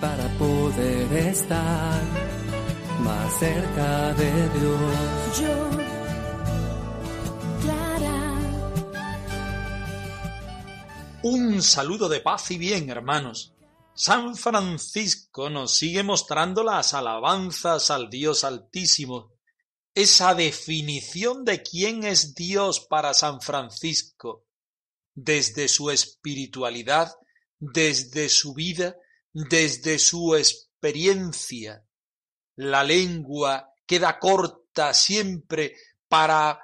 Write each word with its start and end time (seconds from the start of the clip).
Para 0.00 0.28
poder 0.38 1.12
estar 1.28 2.02
más 3.00 3.38
cerca 3.38 4.14
de 4.14 4.48
Dios. 4.48 5.40
Yo, 5.40 5.70
Clara, 7.60 8.38
Un 11.22 11.62
saludo 11.62 12.08
de 12.08 12.20
paz 12.20 12.50
y 12.50 12.58
bien, 12.58 12.88
hermanos. 12.88 13.52
San 13.94 14.34
Francisco 14.34 15.50
nos 15.50 15.72
sigue 15.76 16.02
mostrando 16.02 16.64
las 16.64 16.94
alabanzas 16.94 17.90
al 17.90 18.08
Dios 18.08 18.42
Altísimo. 18.42 19.32
Esa 19.94 20.34
definición 20.34 21.44
de 21.44 21.62
quién 21.62 22.04
es 22.04 22.34
Dios 22.34 22.80
para 22.80 23.12
San 23.12 23.42
Francisco, 23.42 24.46
desde 25.14 25.68
su 25.68 25.90
espiritualidad, 25.90 27.12
desde 27.58 28.28
su 28.28 28.54
vida, 28.54 28.96
desde 29.32 29.98
su 29.98 30.34
experiencia. 30.36 31.84
La 32.56 32.84
lengua 32.84 33.72
queda 33.86 34.18
corta 34.18 34.94
siempre 34.94 35.76
para 36.08 36.60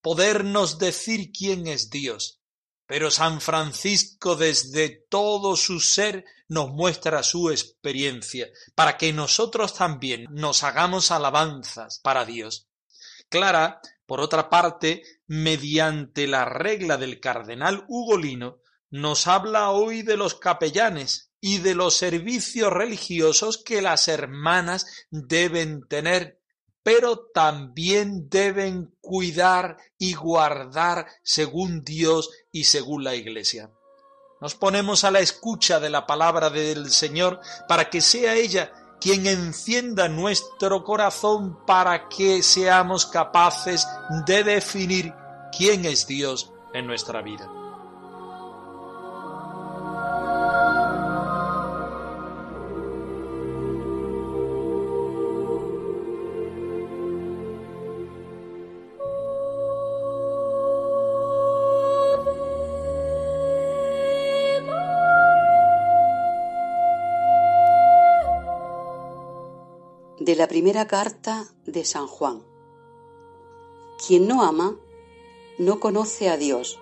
podernos 0.00 0.78
decir 0.78 1.30
quién 1.32 1.66
es 1.66 1.90
Dios. 1.90 2.40
Pero 2.86 3.10
San 3.10 3.40
Francisco 3.40 4.36
desde 4.36 5.06
todo 5.08 5.56
su 5.56 5.80
ser 5.80 6.24
nos 6.48 6.70
muestra 6.70 7.22
su 7.22 7.50
experiencia, 7.50 8.50
para 8.74 8.98
que 8.98 9.12
nosotros 9.12 9.74
también 9.74 10.26
nos 10.30 10.62
hagamos 10.62 11.10
alabanzas 11.10 12.00
para 12.00 12.26
Dios. 12.26 12.68
Clara, 13.30 13.80
por 14.12 14.20
otra 14.20 14.50
parte, 14.50 15.02
mediante 15.26 16.26
la 16.26 16.44
regla 16.44 16.98
del 16.98 17.18
cardenal 17.18 17.86
Ugolino, 17.88 18.58
nos 18.90 19.26
habla 19.26 19.70
hoy 19.70 20.02
de 20.02 20.18
los 20.18 20.34
capellanes 20.34 21.32
y 21.40 21.60
de 21.60 21.74
los 21.74 21.94
servicios 21.96 22.70
religiosos 22.70 23.56
que 23.56 23.80
las 23.80 24.08
hermanas 24.08 25.06
deben 25.10 25.88
tener 25.88 26.42
pero 26.82 27.30
también 27.32 28.28
deben 28.28 28.94
cuidar 29.00 29.78
y 29.96 30.12
guardar 30.12 31.06
según 31.22 31.82
Dios 31.82 32.28
y 32.50 32.64
según 32.64 33.04
la 33.04 33.14
Iglesia. 33.14 33.70
Nos 34.42 34.54
ponemos 34.56 35.04
a 35.04 35.10
la 35.10 35.20
escucha 35.20 35.80
de 35.80 35.88
la 35.88 36.06
palabra 36.06 36.50
del 36.50 36.90
Señor 36.90 37.40
para 37.66 37.88
que 37.88 38.02
sea 38.02 38.34
ella 38.34 38.74
quien 39.02 39.26
encienda 39.26 40.08
nuestro 40.08 40.84
corazón 40.84 41.58
para 41.66 42.08
que 42.08 42.42
seamos 42.42 43.04
capaces 43.04 43.86
de 44.26 44.44
definir 44.44 45.12
quién 45.56 45.84
es 45.84 46.06
Dios 46.06 46.52
en 46.72 46.86
nuestra 46.86 47.20
vida. 47.20 47.61
De 70.32 70.36
la 70.36 70.48
primera 70.48 70.86
carta 70.86 71.52
de 71.66 71.84
San 71.84 72.06
Juan. 72.06 72.42
Quien 74.06 74.26
no 74.26 74.42
ama 74.42 74.78
no 75.58 75.78
conoce 75.78 76.30
a 76.30 76.38
Dios, 76.38 76.80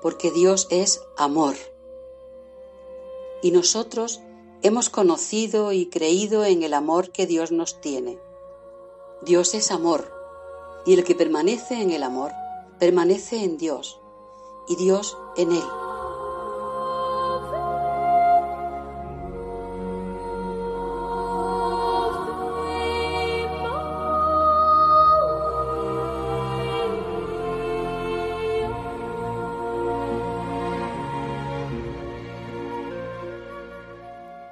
porque 0.00 0.30
Dios 0.30 0.68
es 0.70 1.02
amor. 1.16 1.56
Y 3.42 3.50
nosotros 3.50 4.20
hemos 4.62 4.90
conocido 4.90 5.72
y 5.72 5.86
creído 5.86 6.44
en 6.44 6.62
el 6.62 6.72
amor 6.72 7.10
que 7.10 7.26
Dios 7.26 7.50
nos 7.50 7.80
tiene. 7.80 8.16
Dios 9.22 9.54
es 9.54 9.72
amor, 9.72 10.12
y 10.86 10.94
el 10.94 11.02
que 11.02 11.16
permanece 11.16 11.82
en 11.82 11.90
el 11.90 12.04
amor, 12.04 12.30
permanece 12.78 13.42
en 13.42 13.58
Dios, 13.58 13.98
y 14.68 14.76
Dios 14.76 15.18
en 15.36 15.50
él. 15.50 15.83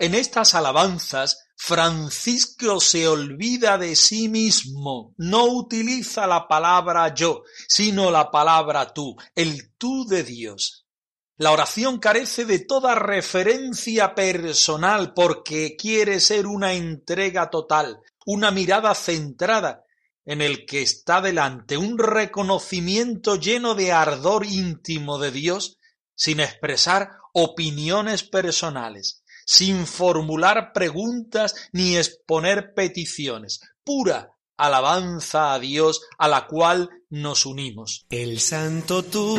En 0.03 0.17
estas 0.17 0.57
alabanzas, 0.57 1.45
Francisco 1.57 2.81
se 2.81 3.07
olvida 3.07 3.79
de 3.79 3.95
sí 3.95 4.29
mismo, 4.29 5.15
no 5.17 5.45
utiliza 5.45 6.27
la 6.27 6.49
palabra 6.49 7.15
yo, 7.15 7.45
sino 7.69 8.11
la 8.11 8.29
palabra 8.29 8.93
tú, 8.93 9.15
el 9.37 9.73
tú 9.79 10.05
de 10.09 10.25
Dios. 10.25 10.89
La 11.37 11.53
oración 11.53 12.01
carece 12.01 12.45
de 12.47 12.59
toda 12.59 12.97
referencia 12.97 14.13
personal 14.17 15.15
porque 15.15 15.77
quiere 15.77 16.19
ser 16.19 16.49
una 16.49 16.73
entrega 16.73 17.49
total, 17.49 18.01
una 18.27 18.51
mirada 18.51 18.97
centrada 18.97 19.85
en 20.25 20.41
el 20.41 20.67
que 20.67 20.83
está 20.83 21.21
delante, 21.21 21.77
un 21.77 21.97
reconocimiento 21.97 23.37
lleno 23.37 23.77
de 23.77 23.93
ardor 23.93 24.47
íntimo 24.47 25.21
de 25.21 25.31
Dios, 25.31 25.79
sin 26.17 26.41
expresar 26.41 27.11
opiniones 27.33 28.25
personales 28.25 29.22
sin 29.53 29.87
formular 29.87 30.73
preguntas 30.73 31.55
ni 31.73 31.97
exponer 31.99 32.73
peticiones, 32.75 33.61
pura 33.85 34.31
alabanza 34.57 35.53
a 35.53 35.59
Dios 35.59 36.01
a 36.17 36.27
la 36.27 36.47
cual 36.47 36.89
nos 37.11 37.45
unimos. 37.45 38.07
El 38.09 38.41
santo 38.41 39.03
tú, 39.03 39.39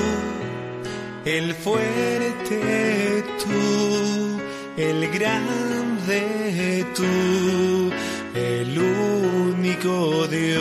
el 1.25 1.55
fuerte 1.55 3.23
tú, 3.43 4.39
el 4.77 5.11
grande 5.11 6.85
tú, 6.95 7.91
el 8.37 8.77
único 8.77 10.27
Dios. 10.27 10.53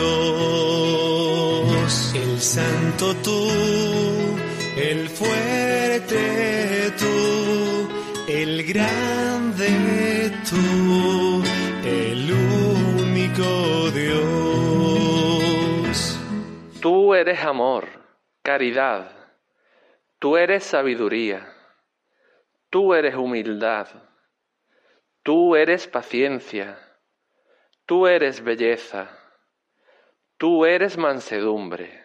El 2.15 2.41
santo 2.41 3.15
tú, 3.17 3.47
el 4.77 5.09
fuerte 5.09 6.72
grande 8.65 10.31
tú, 10.49 11.43
el 11.85 12.31
único 12.31 13.91
Dios. 13.91 15.29
Tú 16.81 17.13
eres 17.13 17.43
amor, 17.43 17.87
caridad, 18.41 19.11
tú 20.19 20.37
eres 20.37 20.63
sabiduría, 20.63 21.53
tú 22.69 22.93
eres 22.93 23.15
humildad, 23.15 23.87
tú 25.23 25.55
eres 25.55 25.87
paciencia, 25.87 26.77
tú 27.85 28.07
eres 28.07 28.43
belleza, 28.43 29.17
tú 30.37 30.65
eres 30.65 30.97
mansedumbre, 30.97 32.03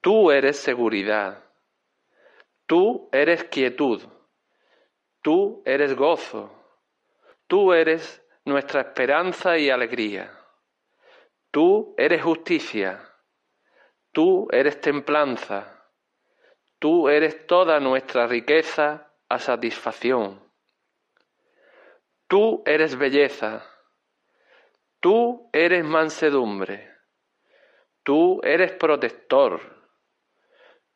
tú 0.00 0.30
eres 0.30 0.58
seguridad, 0.58 1.42
tú 2.66 3.08
eres 3.12 3.44
quietud, 3.44 4.11
tú 5.22 5.62
eres 5.64 5.96
gozo, 5.96 6.52
tú 7.46 7.72
eres 7.72 8.22
nuestra 8.44 8.82
esperanza 8.82 9.56
y 9.56 9.70
alegría, 9.70 10.30
tú 11.50 11.94
eres 11.96 12.22
justicia, 12.22 13.08
Tú 14.14 14.46
eres 14.52 14.78
templanza, 14.78 15.88
tú 16.78 17.08
eres 17.08 17.46
toda 17.46 17.80
nuestra 17.80 18.26
riqueza 18.26 19.10
a 19.30 19.38
satisfacción. 19.38 20.38
Tú 22.28 22.62
eres 22.66 22.96
belleza, 22.96 23.64
tú 25.00 25.48
eres 25.54 25.82
mansedumbre, 25.82 26.94
tú 28.02 28.40
eres 28.44 28.72
protector, 28.72 29.82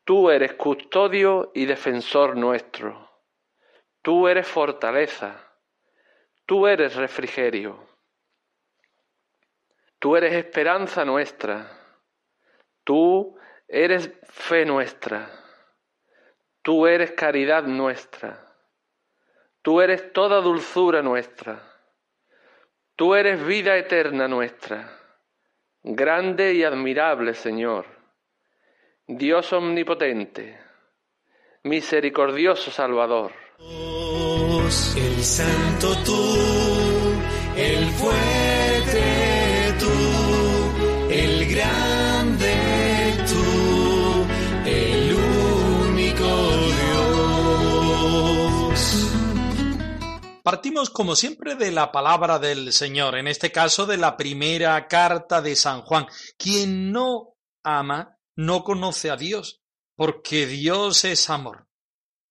Tú 0.03 0.29
eres 0.29 0.53
custodio 0.53 1.51
y 1.53 1.65
defensor 1.65 2.37
nuestro. 2.37 3.06
Tú 4.07 4.29
eres 4.29 4.47
fortaleza. 4.47 5.35
Tú 6.45 6.65
eres 6.65 6.95
refrigerio. 6.95 7.89
Tú 9.99 10.15
eres 10.15 10.31
esperanza 10.31 11.03
nuestra. 11.03 11.77
Tú 12.85 13.37
eres 13.67 14.09
fe 14.29 14.65
nuestra. 14.65 15.29
Tú 16.61 16.87
eres 16.87 17.11
caridad 17.11 17.63
nuestra. 17.63 18.55
Tú 19.61 19.81
eres 19.81 20.13
toda 20.13 20.39
dulzura 20.39 21.01
nuestra. 21.01 21.61
Tú 22.95 23.13
eres 23.13 23.45
vida 23.45 23.75
eterna 23.75 24.29
nuestra. 24.29 24.89
Grande 25.83 26.53
y 26.53 26.63
admirable 26.63 27.33
Señor. 27.33 27.85
Dios 29.05 29.51
omnipotente. 29.51 30.57
Misericordioso 31.63 32.71
Salvador. 32.71 33.46
El 33.59 35.23
santo 35.23 36.03
tú, 36.03 36.35
el 37.55 37.89
fuerte 37.91 39.75
tú, 39.79 39.89
el 41.09 41.47
grande 41.55 42.53
tú, 43.27 44.27
el 44.69 45.15
único 45.89 46.27
Dios. 48.27 48.77
Partimos 50.43 50.91
como 50.91 51.15
siempre 51.15 51.55
de 51.55 51.71
la 51.71 51.91
palabra 51.91 52.37
del 52.37 52.71
Señor, 52.71 53.17
en 53.17 53.27
este 53.27 53.51
caso 53.51 53.87
de 53.87 53.97
la 53.97 54.15
primera 54.17 54.87
carta 54.87 55.41
de 55.41 55.55
San 55.55 55.81
Juan. 55.81 56.05
Quien 56.37 56.91
no 56.91 57.33
ama 57.63 58.19
no 58.35 58.63
conoce 58.63 59.09
a 59.09 59.17
Dios, 59.17 59.61
porque 59.95 60.45
Dios 60.45 61.05
es 61.05 61.27
amor. 61.31 61.67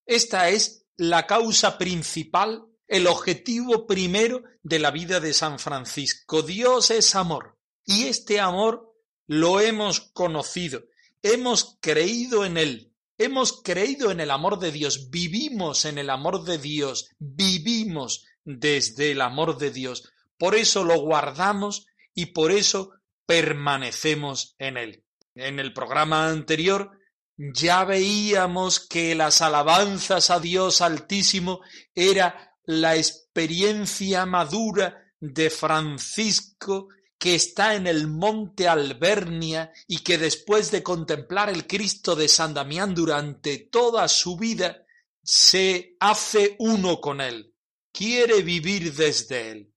Esta 0.06 0.50
es 0.50 0.85
la 0.96 1.26
causa 1.26 1.78
principal, 1.78 2.66
el 2.88 3.06
objetivo 3.06 3.86
primero 3.86 4.42
de 4.62 4.78
la 4.78 4.90
vida 4.90 5.20
de 5.20 5.34
San 5.34 5.58
Francisco. 5.58 6.42
Dios 6.42 6.90
es 6.90 7.14
amor 7.14 7.58
y 7.84 8.04
este 8.04 8.40
amor 8.40 8.94
lo 9.26 9.60
hemos 9.60 10.00
conocido, 10.12 10.84
hemos 11.22 11.78
creído 11.80 12.44
en 12.44 12.56
él, 12.56 12.92
hemos 13.18 13.60
creído 13.62 14.10
en 14.10 14.20
el 14.20 14.30
amor 14.30 14.58
de 14.58 14.72
Dios, 14.72 15.10
vivimos 15.10 15.84
en 15.84 15.98
el 15.98 16.10
amor 16.10 16.44
de 16.44 16.58
Dios, 16.58 17.10
vivimos 17.18 18.24
desde 18.44 19.10
el 19.12 19.20
amor 19.20 19.58
de 19.58 19.70
Dios. 19.70 20.12
Por 20.38 20.54
eso 20.54 20.84
lo 20.84 21.00
guardamos 21.00 21.86
y 22.14 22.26
por 22.26 22.52
eso 22.52 22.92
permanecemos 23.26 24.54
en 24.58 24.76
él. 24.76 25.04
En 25.34 25.58
el 25.58 25.72
programa 25.72 26.28
anterior 26.28 26.95
ya 27.36 27.84
veíamos 27.84 28.80
que 28.80 29.14
las 29.14 29.42
alabanzas 29.42 30.30
a 30.30 30.40
Dios 30.40 30.80
Altísimo 30.80 31.60
era 31.94 32.56
la 32.64 32.96
experiencia 32.96 34.26
madura 34.26 35.12
de 35.20 35.50
Francisco 35.50 36.88
que 37.18 37.34
está 37.34 37.74
en 37.74 37.86
el 37.86 38.08
monte 38.08 38.68
Albernia 38.68 39.72
y 39.86 39.98
que 39.98 40.18
después 40.18 40.70
de 40.70 40.82
contemplar 40.82 41.48
el 41.48 41.66
Cristo 41.66 42.14
de 42.14 42.28
San 42.28 42.54
Damián 42.54 42.94
durante 42.94 43.58
toda 43.58 44.06
su 44.08 44.36
vida 44.36 44.84
se 45.22 45.96
hace 45.98 46.56
uno 46.58 47.00
con 47.00 47.20
él, 47.20 47.54
quiere 47.92 48.42
vivir 48.42 48.94
desde 48.94 49.50
él. 49.50 49.72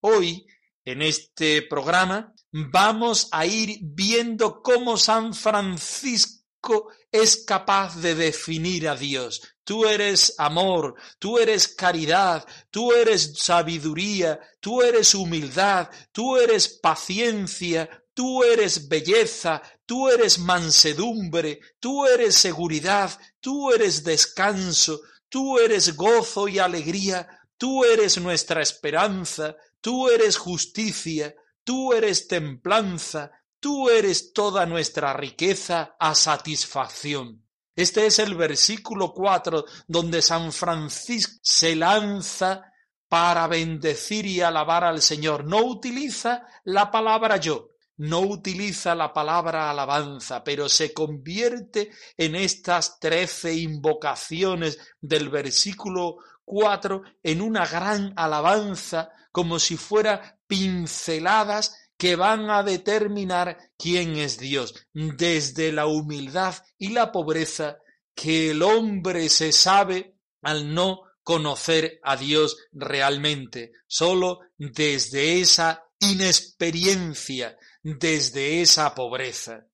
Hoy, 0.00 0.46
en 0.84 1.02
este 1.02 1.62
programa, 1.62 2.34
vamos 2.50 3.28
a 3.30 3.46
ir 3.46 3.78
viendo 3.82 4.60
cómo 4.62 4.96
San 4.96 5.32
Francisco 5.32 6.88
es 7.12 7.44
capaz 7.44 7.96
de 7.96 8.14
definir 8.14 8.88
a 8.88 8.96
Dios. 8.96 9.42
Tú 9.64 9.86
eres 9.86 10.34
amor, 10.38 10.94
tú 11.18 11.38
eres 11.38 11.68
caridad, 11.68 12.46
tú 12.70 12.92
eres 12.92 13.34
sabiduría, 13.38 14.40
tú 14.60 14.82
eres 14.82 15.14
humildad, 15.14 15.88
tú 16.12 16.36
eres 16.36 16.68
paciencia, 16.68 17.88
tú 18.14 18.42
eres 18.42 18.88
belleza, 18.88 19.62
tú 19.86 20.08
eres 20.08 20.38
mansedumbre, 20.38 21.60
tú 21.78 22.06
eres 22.06 22.34
seguridad, 22.34 23.18
tú 23.40 23.72
eres 23.72 24.04
descanso, 24.04 25.00
tú 25.28 25.58
eres 25.58 25.96
gozo 25.96 26.48
y 26.48 26.58
alegría, 26.58 27.28
tú 27.56 27.84
eres 27.84 28.18
nuestra 28.18 28.62
esperanza, 28.62 29.56
tú 29.80 30.08
eres 30.08 30.36
justicia, 30.36 31.34
tú 31.64 31.92
eres 31.92 32.26
templanza, 32.26 33.30
Tú 33.60 33.90
eres 33.90 34.32
toda 34.32 34.64
nuestra 34.64 35.12
riqueza 35.12 35.94
a 35.98 36.14
satisfacción. 36.14 37.46
Este 37.76 38.06
es 38.06 38.18
el 38.18 38.34
versículo 38.34 39.12
4 39.12 39.64
donde 39.86 40.22
San 40.22 40.50
Francisco 40.50 41.38
se 41.42 41.76
lanza 41.76 42.72
para 43.06 43.46
bendecir 43.46 44.24
y 44.24 44.40
alabar 44.40 44.84
al 44.84 45.02
Señor. 45.02 45.44
No 45.44 45.58
utiliza 45.58 46.46
la 46.64 46.90
palabra 46.90 47.36
yo, 47.36 47.68
no 47.98 48.20
utiliza 48.20 48.94
la 48.94 49.12
palabra 49.12 49.70
alabanza, 49.70 50.42
pero 50.42 50.68
se 50.68 50.94
convierte 50.94 51.90
en 52.16 52.36
estas 52.36 52.98
trece 52.98 53.54
invocaciones 53.54 54.78
del 55.02 55.28
versículo 55.28 56.16
4 56.46 57.02
en 57.22 57.42
una 57.42 57.66
gran 57.66 58.14
alabanza 58.16 59.10
como 59.32 59.58
si 59.58 59.76
fuera 59.76 60.38
pinceladas 60.46 61.76
que 62.00 62.16
van 62.16 62.48
a 62.48 62.62
determinar 62.62 63.58
quién 63.76 64.16
es 64.16 64.38
Dios, 64.38 64.74
desde 64.94 65.70
la 65.70 65.84
humildad 65.84 66.54
y 66.78 66.88
la 66.88 67.12
pobreza 67.12 67.76
que 68.14 68.52
el 68.52 68.62
hombre 68.62 69.28
se 69.28 69.52
sabe 69.52 70.16
al 70.40 70.72
no 70.72 71.02
conocer 71.22 72.00
a 72.02 72.16
Dios 72.16 72.56
realmente, 72.72 73.72
solo 73.86 74.40
desde 74.56 75.42
esa 75.42 75.84
inexperiencia, 75.98 77.58
desde 77.82 78.62
esa 78.62 78.94
pobreza. 78.94 79.66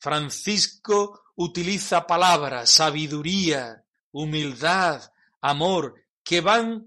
Francisco 0.00 1.26
utiliza 1.36 2.08
palabras, 2.08 2.70
sabiduría, 2.70 3.84
humildad, 4.10 5.12
amor, 5.40 5.94
que 6.24 6.40
van 6.40 6.86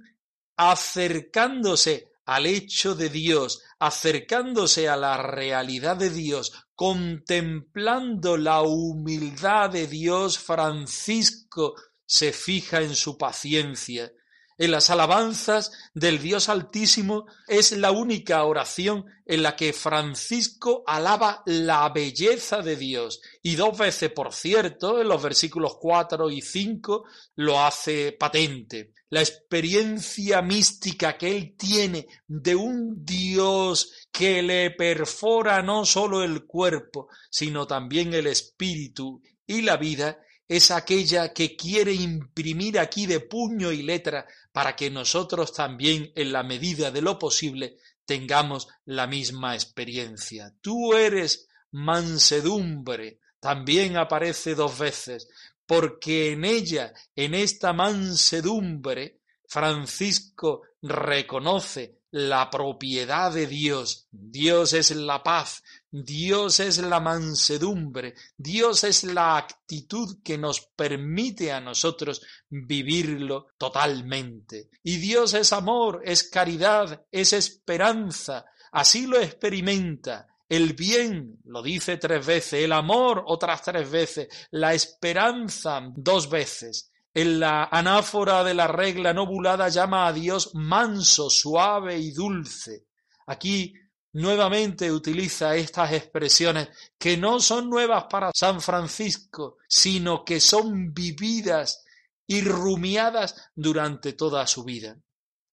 acercándose 0.57 2.09
al 2.29 2.45
hecho 2.45 2.93
de 2.93 3.09
Dios, 3.09 3.63
acercándose 3.79 4.89
a 4.89 4.97
la 4.97 5.17
realidad 5.17 5.95
de 5.97 6.09
Dios, 6.09 6.51
contemplando 6.75 8.37
la 8.37 8.61
humildad 8.61 9.69
de 9.69 9.87
Dios, 9.87 10.37
Francisco 10.37 11.75
se 12.05 12.33
fija 12.33 12.81
en 12.81 12.95
su 12.95 13.17
paciencia. 13.17 14.11
En 14.59 14.71
las 14.71 14.89
alabanzas 14.89 15.71
del 15.93 16.19
Dios 16.19 16.49
Altísimo 16.49 17.25
es 17.47 17.71
la 17.71 17.91
única 17.91 18.43
oración 18.43 19.05
en 19.25 19.41
la 19.41 19.55
que 19.55 19.71
Francisco 19.71 20.83
alaba 20.85 21.41
la 21.45 21.87
belleza 21.89 22.61
de 22.61 22.75
Dios. 22.75 23.21
Y 23.41 23.55
dos 23.55 23.77
veces, 23.77 24.11
por 24.11 24.33
cierto, 24.33 24.99
en 24.99 25.07
los 25.07 25.23
versículos 25.23 25.77
4 25.79 26.29
y 26.29 26.41
5 26.41 27.05
lo 27.35 27.63
hace 27.63 28.11
patente 28.11 28.93
la 29.11 29.21
experiencia 29.21 30.41
mística 30.41 31.17
que 31.17 31.35
él 31.35 31.55
tiene 31.57 32.07
de 32.27 32.55
un 32.55 33.03
Dios 33.03 34.07
que 34.11 34.43
le 34.43 34.71
perfora 34.71 35.63
no 35.63 35.85
solo 35.85 36.23
el 36.23 36.45
cuerpo, 36.45 37.07
sino 37.29 37.65
también 37.65 38.13
el 38.13 38.27
espíritu 38.27 39.21
y 39.47 39.63
la 39.63 39.77
vida, 39.77 40.19
es 40.49 40.71
aquella 40.71 41.31
que 41.31 41.55
quiere 41.55 41.93
imprimir 41.93 42.79
aquí 42.79 43.05
de 43.05 43.19
puño 43.19 43.71
y 43.71 43.83
letra 43.83 44.25
para 44.51 44.75
que 44.75 44.89
nosotros 44.89 45.53
también, 45.53 46.11
en 46.15 46.31
la 46.31 46.41
medida 46.41 46.89
de 46.89 47.03
lo 47.03 47.19
posible, 47.19 47.77
tengamos 48.03 48.67
la 48.85 49.05
misma 49.05 49.53
experiencia. 49.53 50.51
Tú 50.59 50.95
eres 50.95 51.47
mansedumbre, 51.71 53.19
también 53.39 53.95
aparece 53.95 54.55
dos 54.55 54.79
veces, 54.79 55.29
porque 55.67 56.31
en 56.31 56.43
ella, 56.43 56.93
en 57.15 57.35
esta 57.35 57.71
mansedumbre, 57.71 59.19
Francisco 59.47 60.63
reconoce 60.81 61.98
la 62.11 62.49
propiedad 62.49 63.31
de 63.31 63.47
Dios. 63.47 64.07
Dios 64.11 64.73
es 64.73 64.91
la 64.91 65.21
paz, 65.23 65.63
Dios 65.91 66.59
es 66.59 66.77
la 66.79 66.99
mansedumbre, 66.99 68.15
Dios 68.37 68.83
es 68.83 69.03
la 69.03 69.37
actitud 69.37 70.17
que 70.23 70.37
nos 70.37 70.61
permite 70.61 71.51
a 71.51 71.59
nosotros 71.59 72.21
vivirlo 72.49 73.47
totalmente. 73.57 74.69
Y 74.83 74.97
Dios 74.97 75.33
es 75.33 75.53
amor, 75.53 76.01
es 76.03 76.23
caridad, 76.23 77.05
es 77.11 77.33
esperanza. 77.33 78.45
Así 78.71 79.07
lo 79.07 79.19
experimenta 79.19 80.27
el 80.49 80.73
bien, 80.73 81.39
lo 81.45 81.61
dice 81.61 81.97
tres 81.97 82.25
veces, 82.25 82.63
el 82.63 82.71
amor 82.71 83.23
otras 83.27 83.61
tres 83.61 83.89
veces, 83.89 84.27
la 84.49 84.73
esperanza 84.73 85.79
dos 85.95 86.27
veces. 86.27 86.88
En 87.13 87.39
la 87.39 87.63
anáfora 87.65 88.43
de 88.43 88.53
la 88.53 88.67
regla 88.67 89.13
nobulada 89.13 89.69
llama 89.69 90.07
a 90.07 90.13
Dios 90.13 90.51
manso, 90.53 91.29
suave 91.29 91.97
y 91.97 92.11
dulce. 92.11 92.87
Aquí 93.27 93.73
nuevamente 94.13 94.91
utiliza 94.91 95.55
estas 95.55 95.93
expresiones 95.93 96.69
que 96.97 97.17
no 97.17 97.39
son 97.39 97.69
nuevas 97.69 98.05
para 98.09 98.31
San 98.33 98.61
Francisco, 98.61 99.57
sino 99.67 100.23
que 100.23 100.39
son 100.39 100.93
vividas 100.93 101.83
y 102.27 102.41
rumiadas 102.41 103.35
durante 103.55 104.13
toda 104.13 104.45
su 104.45 104.63
vida. 104.63 104.97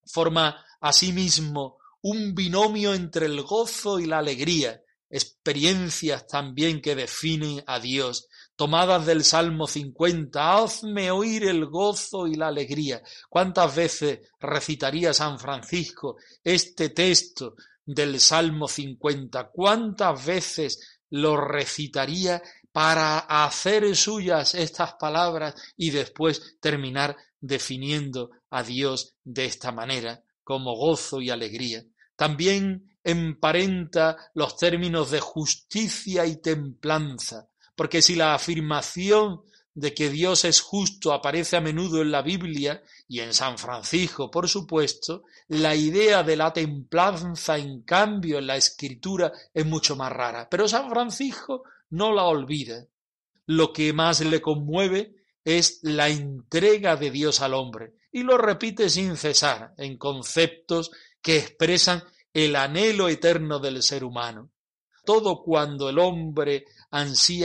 Forma 0.05 0.65
asimismo 0.81 1.79
un 2.03 2.35
binomio 2.35 2.95
entre 2.95 3.27
el 3.27 3.43
gozo 3.43 3.99
y 3.99 4.07
la 4.07 4.19
alegría, 4.19 4.83
experiencias 5.09 6.27
también 6.27 6.81
que 6.81 6.95
definen 6.95 7.65
a 7.67 7.81
Dios, 7.81 8.29
tomadas 8.57 9.05
del 9.05 9.23
Salmo 9.23 9.67
50, 9.67 10.57
hazme 10.57 11.11
oír 11.11 11.45
el 11.45 11.67
gozo 11.67 12.27
y 12.27 12.35
la 12.35 12.49
alegría. 12.49 13.03
¿Cuántas 13.29 13.77
veces 13.77 14.21
recitaría 14.41 15.13
San 15.13 15.39
Francisco 15.39 16.17
este 16.43 16.89
texto 16.89 17.55
del 17.85 18.19
Salmo 18.19 18.67
50? 18.67 19.51
¿Cuántas 19.51 20.25
veces 20.25 20.99
lo 21.11 21.37
recitaría 21.37 22.43
para 22.73 23.19
hacer 23.19 23.95
suyas 23.95 24.55
estas 24.55 24.95
palabras 24.95 25.55
y 25.77 25.91
después 25.91 26.57
terminar 26.59 27.17
definiendo 27.39 28.31
a 28.51 28.63
Dios 28.63 29.15
de 29.23 29.45
esta 29.45 29.71
manera, 29.71 30.23
como 30.43 30.75
gozo 30.75 31.21
y 31.21 31.29
alegría? 31.29 31.85
También 32.17 32.99
emparenta 33.05 34.17
los 34.35 34.57
términos 34.57 35.11
de 35.11 35.21
justicia 35.21 36.25
y 36.27 36.41
templanza, 36.41 37.47
porque 37.77 38.03
si 38.03 38.15
la 38.17 38.35
afirmación 38.35 39.43
de 39.77 39.93
que 39.93 40.09
Dios 40.09 40.47
es 40.47 40.63
justo 40.63 41.13
aparece 41.13 41.57
a 41.57 41.61
menudo 41.61 42.01
en 42.01 42.11
la 42.11 42.23
Biblia 42.23 42.83
y 43.07 43.21
en 43.21 43.35
San 43.35 43.59
Francisco, 43.59 44.31
por 44.31 44.49
supuesto, 44.49 45.25
la 45.49 45.75
idea 45.75 46.23
de 46.23 46.35
la 46.35 46.51
templanza, 46.53 47.59
en 47.59 47.83
cambio, 47.83 48.39
en 48.39 48.47
la 48.47 48.57
escritura 48.57 49.31
es 49.53 49.67
mucho 49.67 49.95
más 49.95 50.11
rara. 50.11 50.49
Pero 50.51 50.67
San 50.67 50.89
Francisco 50.89 51.65
no 51.91 52.15
la 52.15 52.25
olvida. 52.25 52.87
Lo 53.45 53.73
que 53.73 53.93
más 53.93 54.21
le 54.21 54.41
conmueve 54.41 55.15
es 55.45 55.81
la 55.83 56.09
entrega 56.09 56.97
de 56.97 57.11
Dios 57.11 57.43
al 57.43 57.53
hombre, 57.55 57.93
y 58.11 58.23
lo 58.23 58.39
repite 58.39 58.89
sin 58.89 59.17
cesar 59.17 59.75
en 59.77 59.99
conceptos 59.99 60.91
que 61.21 61.37
expresan 61.37 62.03
el 62.33 62.57
anhelo 62.57 63.09
eterno 63.09 63.59
del 63.59 63.83
ser 63.83 64.05
humano. 64.05 64.51
Todo 65.05 65.43
cuando 65.43 65.89
el 65.89 65.99
hombre 65.99 66.65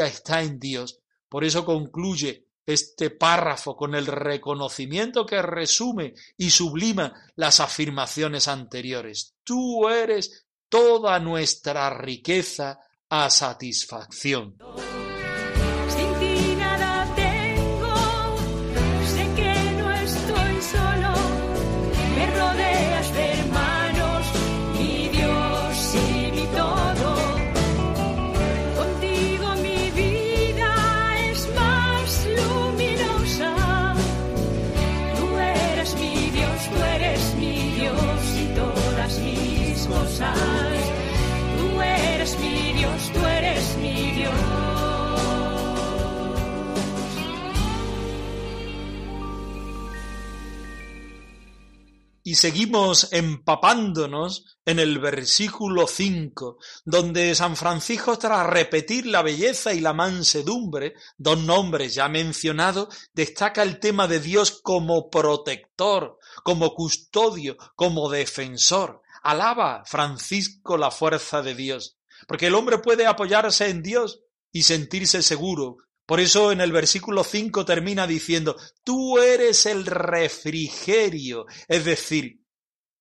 está 0.05 0.41
en 0.41 0.59
Dios. 0.59 0.99
Por 1.29 1.43
eso 1.43 1.65
concluye 1.65 2.45
este 2.65 3.09
párrafo 3.09 3.75
con 3.75 3.95
el 3.95 4.05
reconocimiento 4.05 5.25
que 5.25 5.41
resume 5.41 6.13
y 6.37 6.51
sublima 6.51 7.13
las 7.35 7.59
afirmaciones 7.59 8.47
anteriores. 8.47 9.35
Tú 9.43 9.87
eres 9.89 10.45
toda 10.69 11.19
nuestra 11.19 11.89
riqueza 11.89 12.79
a 13.09 13.29
satisfacción. 13.29 14.57
Y 52.31 52.35
seguimos 52.35 53.11
empapándonos 53.11 54.57
en 54.63 54.79
el 54.79 54.99
versículo 54.99 55.85
5, 55.85 56.59
donde 56.85 57.35
San 57.35 57.57
Francisco, 57.57 58.17
tras 58.17 58.47
repetir 58.47 59.05
la 59.05 59.21
belleza 59.21 59.73
y 59.73 59.81
la 59.81 59.91
mansedumbre, 59.91 60.93
dos 61.17 61.43
nombres 61.43 61.93
ya 61.93 62.07
mencionados, 62.07 62.87
destaca 63.11 63.63
el 63.63 63.81
tema 63.81 64.07
de 64.07 64.21
Dios 64.21 64.61
como 64.63 65.09
protector, 65.09 66.19
como 66.41 66.73
custodio, 66.73 67.57
como 67.75 68.09
defensor. 68.09 69.01
Alaba 69.23 69.83
Francisco 69.85 70.77
la 70.77 70.89
fuerza 70.89 71.41
de 71.41 71.53
Dios, 71.53 71.97
porque 72.29 72.47
el 72.47 72.55
hombre 72.55 72.77
puede 72.77 73.07
apoyarse 73.07 73.67
en 73.67 73.83
Dios 73.83 74.21
y 74.53 74.63
sentirse 74.63 75.21
seguro, 75.21 75.79
por 76.11 76.19
eso 76.19 76.51
en 76.51 76.59
el 76.59 76.73
versículo 76.73 77.23
5 77.23 77.63
termina 77.63 78.05
diciendo, 78.05 78.57
tú 78.83 79.17
eres 79.17 79.65
el 79.65 79.85
refrigerio. 79.85 81.45
Es 81.69 81.85
decir, 81.85 82.41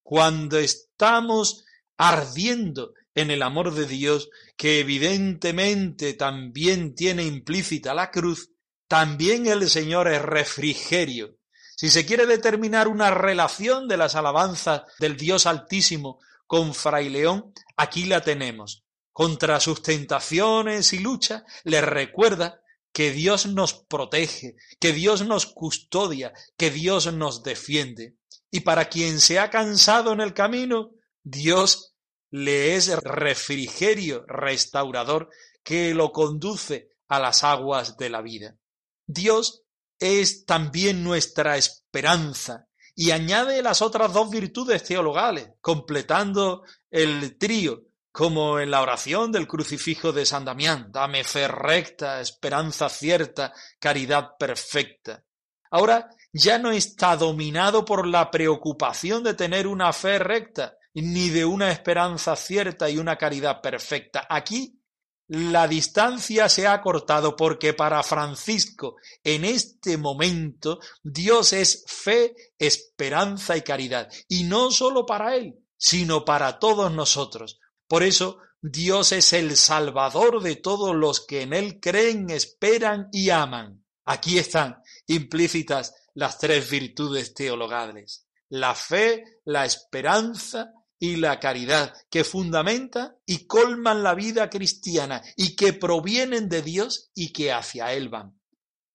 cuando 0.00 0.59
estamos 0.59 1.64
ardiendo 1.97 2.95
en 3.17 3.33
el 3.33 3.43
amor 3.43 3.75
de 3.75 3.87
Dios, 3.87 4.31
que 4.57 4.79
evidentemente 4.79 6.14
también 6.14 6.95
tiene 6.95 7.25
implícita 7.25 7.95
la 7.95 8.12
cruz, 8.12 8.52
también 8.87 9.49
el 9.49 9.69
Señor 9.69 10.07
es 10.07 10.23
refrigerio. 10.23 11.37
Si 11.75 11.88
se 11.88 12.07
quiere 12.07 12.26
determinar 12.26 12.87
una 12.87 13.11
relación 13.11 13.88
de 13.88 13.97
las 13.97 14.14
alabanzas 14.14 14.83
del 15.00 15.17
Dios 15.17 15.47
Altísimo 15.47 16.21
con 16.47 16.75
Fray 16.75 17.09
León, 17.09 17.52
aquí 17.76 18.05
la 18.05 18.21
tenemos. 18.21 18.85
Contra 19.11 19.59
sus 19.59 19.83
tentaciones 19.83 20.93
y 20.93 21.00
luchas, 21.00 21.43
le 21.64 21.81
recuerda 21.81 22.61
que 23.00 23.12
Dios 23.12 23.47
nos 23.47 23.73
protege, 23.73 24.57
que 24.78 24.92
Dios 24.92 25.25
nos 25.25 25.47
custodia, 25.47 26.35
que 26.59 26.71
Dios 26.71 27.11
nos 27.11 27.42
defiende. 27.42 28.19
Y 28.50 28.61
para 28.61 28.90
quien 28.90 29.21
se 29.21 29.38
ha 29.38 29.49
cansado 29.49 30.12
en 30.12 30.21
el 30.21 30.35
camino, 30.35 30.90
Dios 31.23 31.95
le 32.30 32.76
es 32.76 32.95
refrigerio 33.02 34.26
restaurador 34.26 35.30
que 35.64 35.95
lo 35.95 36.12
conduce 36.12 36.90
a 37.09 37.19
las 37.19 37.42
aguas 37.42 37.97
de 37.97 38.11
la 38.11 38.21
vida. 38.21 38.59
Dios 39.07 39.62
es 39.99 40.45
también 40.45 41.02
nuestra 41.02 41.57
esperanza 41.57 42.69
y 42.95 43.12
añade 43.12 43.62
las 43.62 43.80
otras 43.80 44.12
dos 44.12 44.28
virtudes 44.28 44.85
teologales, 44.85 45.49
completando 45.62 46.64
el 46.90 47.38
trío 47.38 47.80
como 48.12 48.59
en 48.59 48.71
la 48.71 48.83
oración 48.83 49.31
del 49.31 49.47
crucifijo 49.47 50.12
de 50.12 50.26
San 50.26 50.45
Damián, 50.45 50.88
dame 50.90 51.25
fe 51.25 51.47
recta, 51.47 52.21
esperanza 52.21 52.88
cierta, 52.88 53.52
caridad 53.79 54.37
perfecta. 54.38 55.23
Ahora 55.71 56.11
ya 56.33 56.59
no 56.59 56.73
está 56.73 57.17
dominado 57.17 57.85
por 57.85 58.07
la 58.07 58.31
preocupación 58.31 59.23
de 59.23 59.35
tener 59.35 59.67
una 59.67 59.93
fe 59.93 60.19
recta, 60.19 60.76
ni 60.95 61.29
de 61.29 61.45
una 61.45 61.71
esperanza 61.71 62.35
cierta 62.35 62.90
y 62.90 62.99
una 62.99 63.17
caridad 63.17 63.61
perfecta. 63.61 64.26
Aquí 64.29 64.81
la 65.29 65.69
distancia 65.69 66.49
se 66.49 66.67
ha 66.67 66.81
cortado 66.81 67.37
porque 67.37 67.73
para 67.73 68.02
Francisco 68.02 68.97
en 69.23 69.45
este 69.45 69.97
momento 69.97 70.81
Dios 71.05 71.52
es 71.52 71.85
fe, 71.87 72.35
esperanza 72.59 73.57
y 73.57 73.62
caridad. 73.62 74.11
Y 74.26 74.43
no 74.43 74.73
solo 74.73 75.07
para 75.07 75.37
él, 75.37 75.55
sino 75.76 76.25
para 76.25 76.59
todos 76.59 76.90
nosotros. 76.90 77.60
Por 77.90 78.04
eso 78.04 78.38
Dios 78.62 79.11
es 79.11 79.32
el 79.32 79.56
Salvador 79.56 80.44
de 80.44 80.54
todos 80.54 80.94
los 80.94 81.26
que 81.26 81.42
en 81.42 81.52
Él 81.52 81.80
creen, 81.80 82.30
esperan 82.30 83.09
y 83.11 83.30
aman. 83.30 83.85
Aquí 84.04 84.38
están 84.38 84.80
implícitas 85.09 85.97
las 86.14 86.38
tres 86.38 86.70
virtudes 86.70 87.35
teologales, 87.35 88.28
la 88.49 88.76
fe, 88.76 89.25
la 89.44 89.64
esperanza 89.64 90.73
y 91.00 91.16
la 91.16 91.40
caridad, 91.40 91.92
que 92.09 92.23
fundamentan 92.23 93.16
y 93.26 93.49
colman 93.49 94.04
la 94.04 94.14
vida 94.14 94.49
cristiana 94.50 95.20
y 95.35 95.56
que 95.56 95.73
provienen 95.73 96.49
de 96.49 96.62
Dios 96.62 97.11
y 97.12 97.32
que 97.32 97.52
hacia 97.52 97.92
Él 97.92 98.09
van. 98.09 98.40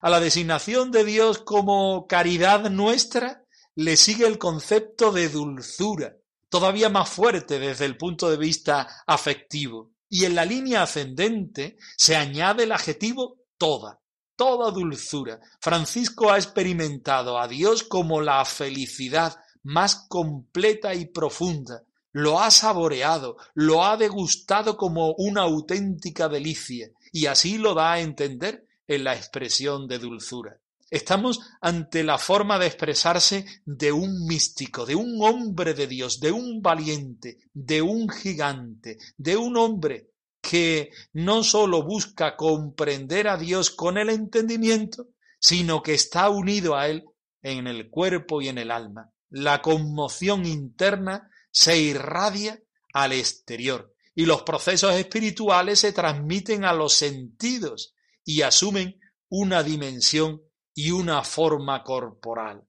A 0.00 0.08
la 0.08 0.20
designación 0.20 0.90
de 0.90 1.04
Dios 1.04 1.40
como 1.40 2.06
caridad 2.06 2.70
nuestra 2.70 3.44
le 3.74 3.98
sigue 3.98 4.26
el 4.26 4.38
concepto 4.38 5.12
de 5.12 5.28
dulzura, 5.28 6.16
todavía 6.48 6.88
más 6.88 7.08
fuerte 7.08 7.58
desde 7.58 7.84
el 7.84 7.96
punto 7.96 8.30
de 8.30 8.36
vista 8.36 8.86
afectivo. 9.06 9.92
Y 10.08 10.24
en 10.24 10.34
la 10.34 10.44
línea 10.44 10.82
ascendente 10.82 11.76
se 11.96 12.16
añade 12.16 12.64
el 12.64 12.72
adjetivo 12.72 13.40
toda, 13.58 14.00
toda 14.36 14.70
dulzura. 14.70 15.40
Francisco 15.60 16.30
ha 16.30 16.36
experimentado 16.36 17.38
a 17.38 17.48
Dios 17.48 17.82
como 17.82 18.20
la 18.20 18.44
felicidad 18.44 19.36
más 19.62 20.06
completa 20.08 20.94
y 20.94 21.06
profunda. 21.06 21.82
Lo 22.12 22.40
ha 22.40 22.50
saboreado, 22.50 23.36
lo 23.54 23.84
ha 23.84 23.96
degustado 23.96 24.76
como 24.76 25.12
una 25.18 25.42
auténtica 25.42 26.28
delicia, 26.28 26.90
y 27.12 27.26
así 27.26 27.58
lo 27.58 27.74
da 27.74 27.92
a 27.92 28.00
entender 28.00 28.66
en 28.86 29.04
la 29.04 29.14
expresión 29.14 29.86
de 29.86 29.98
dulzura. 29.98 30.58
Estamos 30.88 31.40
ante 31.60 32.04
la 32.04 32.16
forma 32.16 32.58
de 32.58 32.66
expresarse 32.66 33.44
de 33.64 33.90
un 33.90 34.26
místico, 34.26 34.86
de 34.86 34.94
un 34.94 35.20
hombre 35.20 35.74
de 35.74 35.88
Dios, 35.88 36.20
de 36.20 36.30
un 36.30 36.62
valiente, 36.62 37.38
de 37.52 37.82
un 37.82 38.08
gigante, 38.08 38.96
de 39.16 39.36
un 39.36 39.56
hombre 39.56 40.10
que 40.40 40.90
no 41.12 41.42
sólo 41.42 41.82
busca 41.82 42.36
comprender 42.36 43.26
a 43.26 43.36
Dios 43.36 43.70
con 43.70 43.98
el 43.98 44.10
entendimiento, 44.10 45.08
sino 45.40 45.82
que 45.82 45.94
está 45.94 46.30
unido 46.30 46.76
a 46.76 46.86
Él 46.86 47.04
en 47.42 47.66
el 47.66 47.90
cuerpo 47.90 48.40
y 48.40 48.48
en 48.48 48.58
el 48.58 48.70
alma. 48.70 49.10
La 49.28 49.60
conmoción 49.60 50.46
interna 50.46 51.28
se 51.50 51.78
irradia 51.78 52.62
al 52.92 53.12
exterior 53.12 53.92
y 54.14 54.24
los 54.24 54.42
procesos 54.42 54.94
espirituales 54.94 55.80
se 55.80 55.92
transmiten 55.92 56.64
a 56.64 56.72
los 56.72 56.94
sentidos 56.94 57.94
y 58.24 58.42
asumen 58.42 59.00
una 59.28 59.64
dimensión 59.64 60.45
y 60.76 60.90
una 60.90 61.24
forma 61.24 61.82
corporal. 61.82 62.62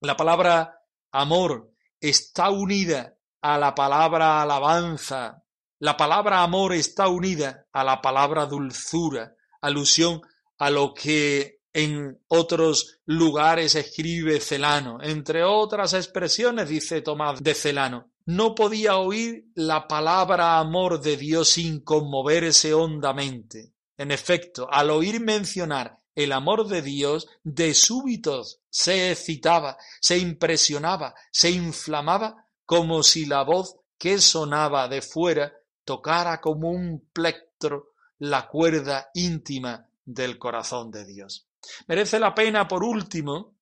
La 0.00 0.14
palabra 0.14 0.82
amor 1.10 1.72
está 1.98 2.50
unida 2.50 3.16
a 3.40 3.58
la 3.58 3.74
palabra 3.74 4.42
alabanza. 4.42 5.42
La 5.78 5.96
palabra 5.96 6.42
amor 6.42 6.74
está 6.74 7.08
unida 7.08 7.66
a 7.72 7.82
la 7.82 8.02
palabra 8.02 8.44
dulzura, 8.44 9.34
alusión 9.62 10.20
a 10.58 10.68
lo 10.68 10.92
que 10.92 11.60
en 11.72 12.22
otros 12.28 13.00
lugares 13.06 13.74
escribe 13.74 14.38
Celano. 14.38 14.98
Entre 15.00 15.42
otras 15.42 15.94
expresiones 15.94 16.68
dice 16.68 17.00
Tomás 17.00 17.42
de 17.42 17.54
Celano. 17.54 18.10
No 18.26 18.54
podía 18.54 18.98
oír 18.98 19.46
la 19.54 19.88
palabra 19.88 20.58
amor 20.58 21.00
de 21.00 21.16
Dios 21.16 21.48
sin 21.48 21.80
conmoverse 21.80 22.74
hondamente. 22.74 23.72
En 23.96 24.10
efecto, 24.10 24.68
al 24.70 24.90
oír 24.90 25.20
mencionar 25.20 26.03
el 26.14 26.32
amor 26.32 26.68
de 26.68 26.82
Dios 26.82 27.28
de 27.42 27.74
súbito 27.74 28.42
se 28.70 29.10
excitaba, 29.10 29.76
se 30.00 30.18
impresionaba, 30.18 31.14
se 31.30 31.50
inflamaba, 31.50 32.46
como 32.64 33.02
si 33.02 33.26
la 33.26 33.42
voz 33.42 33.76
que 33.98 34.18
sonaba 34.18 34.88
de 34.88 35.02
fuera 35.02 35.52
tocara 35.84 36.40
como 36.40 36.70
un 36.70 37.08
plectro 37.12 37.92
la 38.18 38.48
cuerda 38.48 39.10
íntima 39.14 39.88
del 40.04 40.38
corazón 40.38 40.90
de 40.90 41.04
Dios. 41.04 41.46
Merece 41.86 42.18
la 42.18 42.34
pena, 42.34 42.68
por 42.68 42.84
último, 42.84 43.54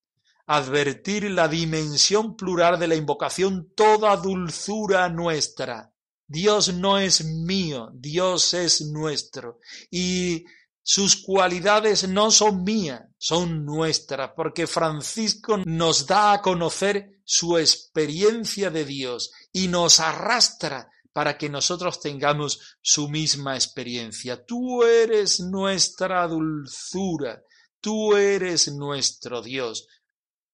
advertir 0.47 1.31
la 1.31 1.49
dimensión 1.49 2.37
plural 2.37 2.79
de 2.79 2.89
la 2.89 2.95
invocación 2.95 3.73
toda 3.75 4.17
dulzura 4.17 5.09
nuestra. 5.09 5.93
Dios 6.27 6.73
no 6.75 6.99
es 6.99 7.25
mío, 7.25 7.91
Dios 7.95 8.55
es 8.55 8.83
nuestro. 8.83 9.61
Y 9.91 10.45
sus 10.85 11.23
cualidades 11.23 12.09
no 12.09 12.31
son 12.33 12.65
mías, 12.65 13.03
son 13.17 13.65
nuestras, 13.65 14.33
porque 14.35 14.67
Francisco 14.67 15.59
nos 15.65 16.07
da 16.07 16.33
a 16.33 16.43
conocer 16.43 17.21
su 17.25 17.57
experiencia 17.57 18.69
de 18.71 18.85
Dios 18.85 19.31
y 19.53 19.69
nos 19.69 20.01
arrastra 20.01 20.91
para 21.13 21.39
que 21.39 21.49
nosotros 21.49 22.01
tengamos 22.01 22.79
su 22.81 23.09
misma 23.09 23.55
experiencia. 23.55 24.45
Tú 24.45 24.83
eres 24.83 25.39
nuestra 25.39 26.27
dulzura, 26.27 27.43
tú 27.81 28.17
eres 28.17 28.73
nuestro 28.73 29.41
Dios. 29.41 29.87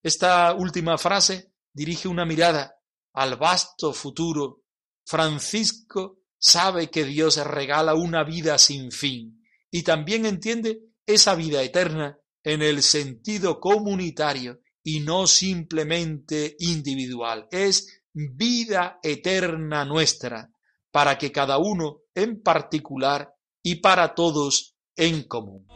Esta 0.03 0.53
última 0.53 0.99
frase 0.99 1.53
dirige 1.73 2.07
una 2.07 2.27
mirada 2.27 2.77
al 3.15 3.37
vasto 3.37 3.95
futuro. 3.95 4.63
Francisco 5.07 6.19
sabe 6.39 6.91
que 6.91 7.05
Dios 7.05 7.39
regala 7.39 7.95
una 7.95 8.25
vida 8.25 8.59
sin 8.59 8.93
fin 8.93 9.38
y 9.71 9.83
también 9.83 10.27
entiende 10.27 10.81
esa 11.07 11.35
vida 11.35 11.63
eterna 11.63 12.19
en 12.43 12.63
el 12.63 12.83
sentido 12.83 13.61
comunitario 13.61 14.61
y 14.83 15.01
no 15.01 15.27
simplemente 15.27 16.57
individual. 16.61 17.47
Es 17.51 18.03
vida 18.13 18.99
eterna 19.03 19.85
nuestra, 19.85 20.51
para 20.91 21.19
que 21.19 21.31
cada 21.31 21.59
uno 21.59 22.01
en 22.15 22.43
particular 22.43 23.35
y 23.63 23.77
para 23.77 24.15
todos 24.15 24.77
en 24.97 25.25
común. 25.25 25.67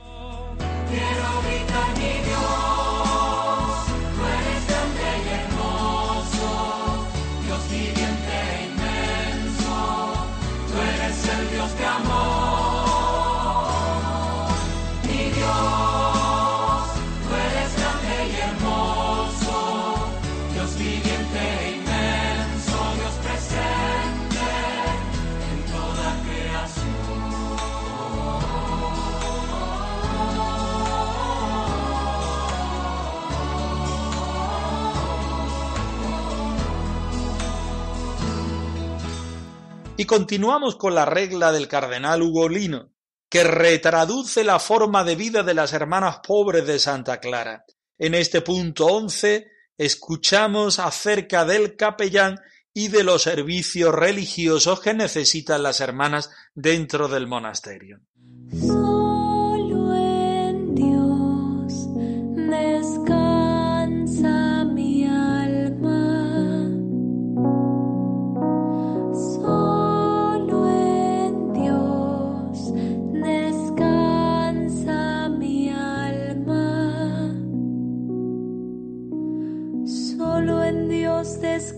Y 40.03 40.05
continuamos 40.05 40.75
con 40.75 40.97
la 40.97 41.05
regla 41.05 41.53
del 41.53 41.69
cardenal 41.69 42.23
Ugolino, 42.23 42.91
que 43.31 43.45
retraduce 43.45 44.43
la 44.43 44.59
forma 44.59 45.05
de 45.05 45.15
vida 45.15 45.45
de 45.45 45.55
las 45.55 45.73
hermanas 45.75 46.19
pobres 46.27 46.67
de 46.67 46.81
Santa 46.81 47.21
Clara. 47.21 47.65
En 47.99 48.17
este 48.17 48.41
punto 48.41 48.87
once 48.87 49.47
escuchamos 49.79 50.81
acerca 50.81 51.45
del 51.45 51.77
capellán 51.77 52.41
y 52.75 52.89
de 52.89 53.05
los 53.05 53.23
servicios 53.23 53.95
religiosos 53.95 54.81
que 54.81 54.93
necesitan 54.93 55.63
las 55.63 55.81
hermanas 55.81 56.31
dentro 56.53 57.07
del 57.07 57.29
monasterio. 57.29 58.01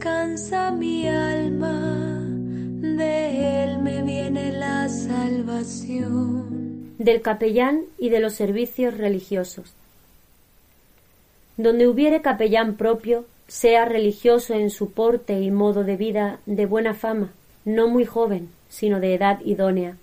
Descansa 0.04 0.70
mi 0.70 1.08
alma, 1.08 2.20
de 2.20 3.64
él 3.64 3.78
me 3.78 4.02
viene 4.02 4.52
la 4.52 4.86
salvación. 4.90 6.44
Del 6.98 7.22
capellán 7.22 7.84
y 7.96 8.10
de 8.10 8.20
los 8.20 8.34
servicios 8.34 8.98
religiosos. 8.98 9.72
Donde 11.56 11.88
hubiere 11.88 12.20
capellán 12.20 12.74
propio, 12.74 13.24
sea 13.48 13.86
religioso 13.86 14.52
en 14.52 14.68
su 14.68 14.90
porte 14.92 15.40
y 15.40 15.50
modo 15.50 15.84
de 15.84 15.96
vida 15.96 16.38
de 16.44 16.66
buena 16.66 16.92
fama, 16.92 17.30
no 17.64 17.88
muy 17.88 18.04
joven, 18.04 18.50
sino 18.68 19.00
de 19.00 19.14
edad 19.14 19.40
idónea. 19.42 19.96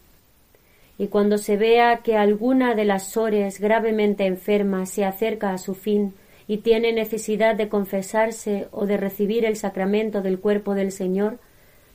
Y 0.97 1.09
cuando 1.09 1.37
se 1.37 1.57
vea 1.57 1.97
que 1.97 2.17
alguna 2.17 2.73
de 2.73 2.85
las 2.85 3.11
sores 3.11 3.59
gravemente 3.59 4.25
enferma 4.25 4.87
se 4.87 5.05
acerca 5.05 5.51
a 5.51 5.59
su 5.59 5.75
fin 5.75 6.15
y 6.51 6.57
tiene 6.57 6.91
necesidad 6.91 7.55
de 7.55 7.69
confesarse 7.69 8.67
o 8.71 8.85
de 8.85 8.97
recibir 8.97 9.45
el 9.45 9.55
sacramento 9.55 10.21
del 10.21 10.37
cuerpo 10.37 10.75
del 10.75 10.91
Señor, 10.91 11.37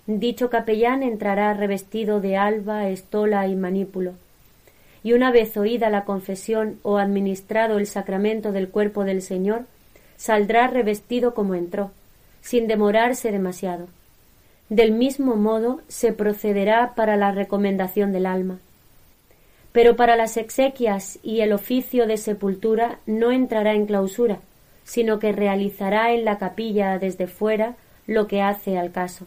dicho 0.07 0.49
capellán 0.49 1.03
entrará 1.03 1.53
revestido 1.53 2.23
de 2.23 2.39
alba, 2.39 2.89
estola 2.89 3.47
y 3.49 3.55
manípulo. 3.55 4.15
Y 5.03 5.13
una 5.13 5.31
vez 5.31 5.59
oída 5.59 5.91
la 5.91 6.07
confesión 6.07 6.79
o 6.85 6.97
administrado 6.97 7.77
el 7.77 7.87
sacramento 7.87 8.51
del 8.51 8.71
cuerpo 8.71 9.05
del 9.05 9.21
Señor, 9.21 9.67
saldrá 10.17 10.69
revestido 10.69 11.35
como 11.35 11.55
entró, 11.55 11.91
sin 12.41 12.67
demorarse 12.67 13.33
demasiado. 13.33 13.89
Del 14.71 14.93
mismo 14.93 15.37
modo 15.37 15.83
se 15.89 16.15
procederá 16.15 16.95
para 16.95 17.19
la 17.19 17.31
recomendación 17.31 18.11
del 18.11 18.25
alma. 18.25 18.59
Pero 19.77 19.95
para 19.95 20.17
las 20.17 20.39
exequias 20.39 21.19
y 21.23 21.41
el 21.41 21.53
oficio 21.53 22.07
de 22.07 22.17
sepultura 22.17 22.99
no 23.05 23.31
entrará 23.31 23.75
en 23.75 23.85
clausura, 23.85 24.39
sino 24.85 25.19
que 25.19 25.33
realizará 25.33 26.15
en 26.15 26.25
la 26.25 26.39
capilla 26.39 26.99
desde 26.99 27.27
fuera 27.27 27.75
lo 28.07 28.27
que 28.27 28.41
hace 28.41 28.79
al 28.79 28.91
caso. 28.91 29.27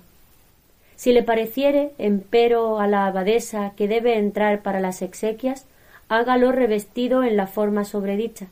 Si 0.95 1.13
le 1.13 1.21
pareciere, 1.21 1.91
empero, 1.99 2.79
a 2.79 2.87
la 2.87 3.05
abadesa 3.05 3.73
que 3.77 3.87
debe 3.87 4.17
entrar 4.17 4.63
para 4.63 4.79
las 4.79 5.03
exequias, 5.03 5.67
hágalo 6.07 6.51
revestido 6.51 7.21
en 7.21 7.37
la 7.37 7.45
forma 7.45 7.85
sobredicha, 7.85 8.47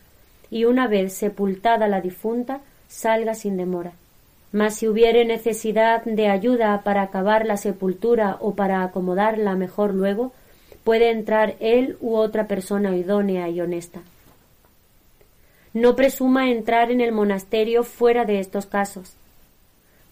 y 0.51 0.65
una 0.65 0.87
vez 0.87 1.13
sepultada 1.13 1.87
la 1.87 1.99
difunta, 1.99 2.59
salga 2.87 3.33
sin 3.33 3.57
demora. 3.57 3.93
Mas 4.51 4.75
si 4.75 4.87
hubiere 4.87 5.25
necesidad 5.25 6.03
de 6.03 6.27
ayuda 6.27 6.79
para 6.83 7.01
acabar 7.01 7.47
la 7.47 7.57
sepultura 7.57 8.37
o 8.39 8.53
para 8.53 8.83
acomodarla 8.83 9.55
mejor 9.55 9.95
luego, 9.95 10.31
puede 10.87 11.11
entrar 11.11 11.55
él 11.59 11.97
u 11.99 12.15
otra 12.15 12.47
persona 12.47 12.95
idónea 12.95 13.49
y 13.49 13.59
honesta. 13.59 13.99
no 15.73 15.97
presuma 15.97 16.49
entrar 16.49 16.91
en 16.91 17.01
el 17.01 17.11
monasterio 17.11 17.83
fuera 17.83 18.23
de 18.23 18.39
estos 18.39 18.67
casos. 18.67 19.11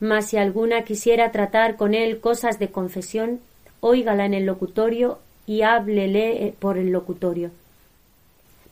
Mas 0.02 0.26
si 0.26 0.36
alguna 0.36 0.82
quisiera 0.82 1.32
tratar 1.32 1.78
con 1.78 1.94
él 1.94 2.20
cosas 2.20 2.60
de 2.60 2.72
confesión, 2.72 3.40
óigala 3.80 4.26
en 4.26 4.34
el 4.34 4.46
locutorio 4.46 5.20
y 5.48 5.62
háblele 5.62 6.54
por 6.60 6.78
el 6.78 6.92
locutorio. 6.92 7.52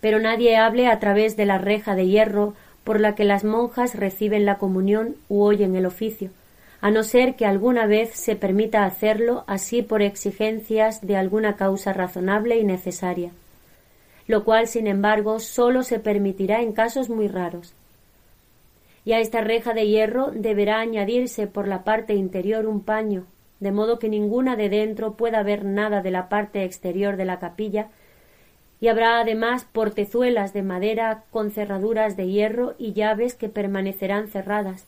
Pero 0.02 0.20
nadie 0.20 0.58
hable 0.58 0.88
a 0.88 1.00
través 1.00 1.38
de 1.38 1.46
la 1.46 1.58
reja 1.58 1.96
de 1.96 2.08
hierro 2.08 2.54
por 2.84 3.00
la 3.00 3.16
que 3.16 3.24
las 3.24 3.46
monjas 3.46 3.96
reciben 3.96 4.46
la 4.46 4.58
comunión 4.58 5.16
u 5.30 5.42
oyen 5.42 5.78
el 5.78 5.86
oficio, 5.86 6.32
a 6.84 6.92
no 6.92 7.04
ser 7.04 7.36
que 7.36 7.46
alguna 7.46 7.88
vez 7.88 8.10
se 8.14 8.36
permita 8.36 8.84
hacerlo 8.84 9.46
así 9.48 9.82
por 9.82 10.02
exigencias 10.02 11.00
de 11.00 11.16
alguna 11.16 11.56
causa 11.56 11.94
razonable 11.94 12.60
y 12.60 12.66
necesaria, 12.66 13.32
lo 14.28 14.44
cual, 14.44 14.68
sin 14.68 14.88
embargo, 14.88 15.40
sólo 15.40 15.84
se 15.84 16.00
permitirá 16.00 16.62
en 16.62 16.74
casos 16.74 17.10
muy 17.10 17.30
raros. 17.30 17.74
Y 19.06 19.14
a 19.14 19.22
esta 19.22 19.40
reja 19.40 19.74
de 19.74 19.88
hierro 19.88 20.32
deberá 20.34 20.82
añadirse 20.82 21.48
por 21.48 21.70
la 21.70 21.86
parte 21.86 22.16
interior 22.16 22.66
un 22.66 22.82
paño, 22.82 23.28
de 23.62 23.72
modo 23.72 23.98
que 23.98 24.10
ninguna 24.10 24.58
de 24.58 24.68
dentro 24.68 25.14
pueda 25.14 25.42
ver 25.42 25.64
nada 25.64 26.02
de 26.02 26.12
la 26.12 26.28
parte 26.28 26.66
exterior 26.66 27.16
de 27.16 27.24
la 27.24 27.40
capilla 27.40 27.88
y 28.82 28.90
habrá 28.90 29.22
además 29.22 29.66
portezuelas 29.72 30.52
de 30.52 30.64
madera 30.64 31.24
con 31.32 31.50
cerraduras 31.50 32.18
de 32.18 32.28
hierro 32.28 32.76
y 32.78 32.92
llaves 32.92 33.36
que 33.36 33.48
permanecerán 33.48 34.28
cerradas 34.28 34.86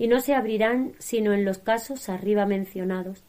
y 0.00 0.08
no 0.08 0.20
se 0.20 0.34
abrirán 0.34 0.92
sino 0.98 1.34
en 1.34 1.44
los 1.44 1.58
casos 1.58 2.08
arriba 2.08 2.46
mencionados. 2.46 3.22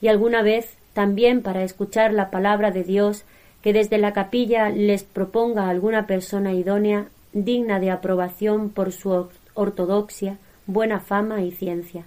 Y 0.00 0.06
alguna 0.06 0.40
vez, 0.40 0.76
también 0.94 1.42
para 1.42 1.64
escuchar 1.64 2.14
la 2.14 2.30
palabra 2.30 2.70
de 2.70 2.84
Dios 2.84 3.24
que 3.60 3.72
desde 3.72 3.98
la 3.98 4.12
capilla 4.12 4.70
les 4.70 5.02
proponga 5.02 5.68
alguna 5.68 6.06
persona 6.06 6.52
idónea, 6.52 7.08
digna 7.32 7.80
de 7.80 7.90
aprobación 7.90 8.70
por 8.70 8.92
su 8.92 9.28
ortodoxia, 9.54 10.38
buena 10.68 11.00
fama 11.00 11.42
y 11.42 11.50
ciencia. 11.50 12.04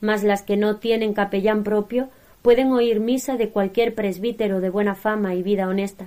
Mas 0.00 0.22
las 0.22 0.42
que 0.42 0.56
no 0.56 0.76
tienen 0.76 1.12
capellán 1.12 1.64
propio 1.64 2.08
pueden 2.40 2.70
oír 2.70 3.00
misa 3.00 3.36
de 3.36 3.48
cualquier 3.48 3.96
presbítero 3.96 4.60
de 4.60 4.70
buena 4.70 4.94
fama 4.94 5.34
y 5.34 5.42
vida 5.42 5.66
honesta. 5.66 6.06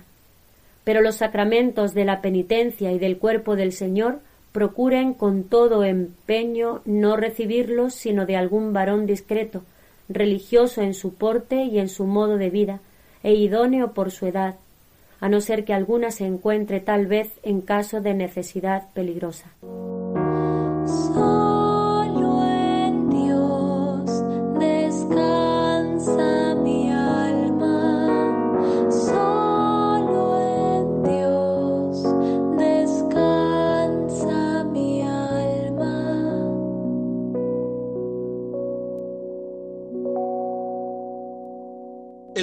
Pero 0.85 1.01
los 1.01 1.15
sacramentos 1.15 1.93
de 1.93 2.05
la 2.05 2.21
penitencia 2.21 2.93
y 2.93 2.99
del 2.99 3.17
cuerpo 3.17 3.57
del 3.57 3.73
Señor 3.73 4.21
procuren 4.53 5.13
con 5.15 5.43
todo 5.43 5.83
empeño 5.83 6.81
no 6.85 7.17
recibirlos 7.17 7.93
sino 7.95 8.25
de 8.25 8.37
algún 8.37 8.71
varón 8.71 9.05
discreto, 9.05 9.63
religioso 10.07 10.81
en 10.81 10.93
su 10.93 11.15
porte 11.15 11.63
y 11.65 11.79
en 11.79 11.89
su 11.89 12.05
modo 12.05 12.37
de 12.37 12.49
vida, 12.49 12.79
e 13.23 13.33
idóneo 13.33 13.93
por 13.93 14.11
su 14.11 14.27
edad, 14.27 14.55
a 15.19 15.27
no 15.27 15.41
ser 15.41 15.65
que 15.65 15.73
alguna 15.73 16.11
se 16.11 16.25
encuentre 16.25 16.79
tal 16.79 17.07
vez 17.07 17.31
en 17.41 17.61
caso 17.61 17.99
de 17.99 18.13
necesidad 18.13 18.83
peligrosa. 18.93 19.51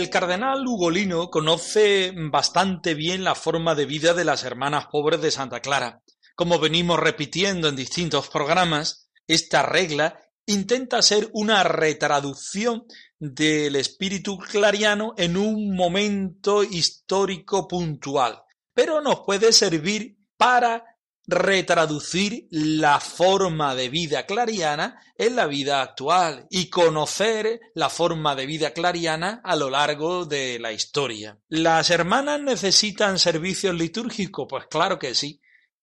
El 0.00 0.08
cardenal 0.08 0.66
Ugolino 0.66 1.28
conoce 1.28 2.14
bastante 2.30 2.94
bien 2.94 3.22
la 3.22 3.34
forma 3.34 3.74
de 3.74 3.84
vida 3.84 4.14
de 4.14 4.24
las 4.24 4.44
hermanas 4.44 4.86
pobres 4.86 5.20
de 5.20 5.30
Santa 5.30 5.60
Clara. 5.60 6.00
Como 6.34 6.58
venimos 6.58 6.98
repitiendo 6.98 7.68
en 7.68 7.76
distintos 7.76 8.30
programas, 8.30 9.10
esta 9.28 9.62
regla 9.62 10.18
intenta 10.46 11.02
ser 11.02 11.28
una 11.34 11.64
retraducción 11.64 12.84
del 13.18 13.76
espíritu 13.76 14.38
clariano 14.38 15.12
en 15.18 15.36
un 15.36 15.76
momento 15.76 16.64
histórico 16.64 17.68
puntual, 17.68 18.40
pero 18.72 19.02
nos 19.02 19.20
puede 19.20 19.52
servir 19.52 20.16
para 20.38 20.82
retraducir 21.30 22.48
la 22.50 22.98
forma 23.00 23.74
de 23.74 23.88
vida 23.88 24.26
clariana 24.26 25.00
en 25.16 25.36
la 25.36 25.46
vida 25.46 25.80
actual 25.80 26.46
y 26.50 26.68
conocer 26.68 27.60
la 27.74 27.88
forma 27.88 28.34
de 28.34 28.46
vida 28.46 28.72
clariana 28.72 29.40
a 29.44 29.54
lo 29.54 29.70
largo 29.70 30.24
de 30.24 30.58
la 30.58 30.72
historia. 30.72 31.38
¿Las 31.48 31.90
hermanas 31.90 32.40
necesitan 32.40 33.18
servicios 33.18 33.74
litúrgicos? 33.74 34.46
Pues 34.48 34.66
claro 34.66 34.98
que 34.98 35.14
sí. 35.14 35.40